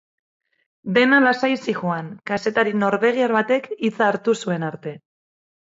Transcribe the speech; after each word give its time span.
Dena 0.95 1.19
lasai 1.25 1.49
zihoan, 1.67 2.09
kazetari 2.31 2.73
norbegiar 2.85 3.37
batek 3.39 3.71
hitza 3.77 4.11
hartu 4.11 4.37
zuen 4.47 4.71
arte. 4.73 4.99